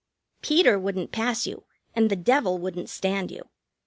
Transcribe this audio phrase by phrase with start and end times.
[0.41, 1.63] Peter wouldn't pass you,
[1.95, 3.47] and the devil wouldn't stand you.